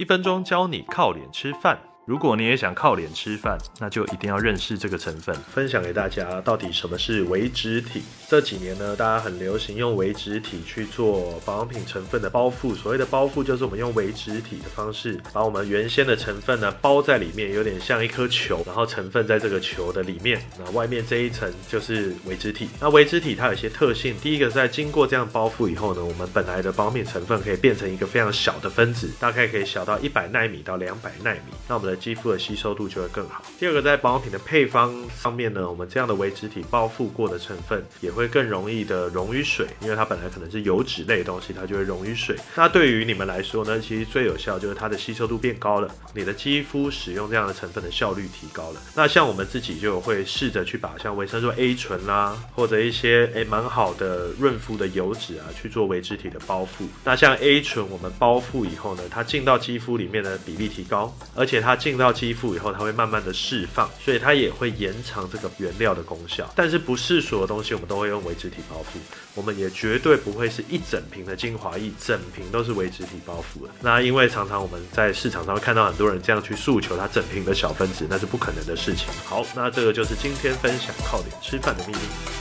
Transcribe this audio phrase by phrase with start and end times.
[0.00, 1.89] 一分钟教你靠脸吃饭。
[2.10, 5.32] 如果你也想靠脸吃饭，那就一定要认识这个成分。
[5.54, 8.02] 分享给大家，到底什么是微脂体？
[8.28, 12.74] 这几年呢，大家很流行用微脂体去做保养品成分的包覆。
[12.74, 20.42] 所谓的包覆，就是我们用微脂体的方式，把我们原先的成分呢包在里面，有点像一颗球，然后成分在这个球的里面。
[20.58, 22.68] 那外面这一层就是微脂体。
[22.80, 31.52] 那微脂体它有些特性，第一个在经过这样包覆以后呢，我们本来的保养品成分可以变成一个非常小的分子，大概可以小到一百纳米到两百纳米。
[31.68, 33.44] 那我们的肌肤的吸收度就会更好。
[33.58, 42.34] 第二个，在保养品的配方上面呢，我们这样的微脂体包覆过的成分也会更容易的溶于水，因为它本来可能是油脂类的东西，它就会溶于水。
[42.56, 48.80] 那对于你们来说呢，其实最有效就是它的吸收度变高了，你的肌肤使用这样的成分的效率提高了。
[48.96, 56.86] 那像我们自己就会试着去把像维生素 A 醇啦，或者一些诶蛮好的润肤的油脂啊去做微脂体的包覆。
[57.04, 66.48] 那像 A 醇，我们包覆以后呢，它进到肌肤里面的比例提高，而且它进进到肌肤以后，它会慢慢的释放，所以它也会延长这个原料的功效。
[66.54, 69.00] 但是不是所有东西我们都会用微脂体包覆，
[69.34, 73.72] 我们也绝对不会是一整瓶的精华液，整瓶都是微脂体包覆的。
[73.80, 79.08] 那因为常常我们在市场上会看到很多人这样去诉求它整瓶的小分子，那是不可能的事情。
[79.24, 82.39] 好，那这个就是今天分享靠脸吃饭的秘密。